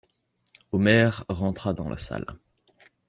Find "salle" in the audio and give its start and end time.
1.97-2.25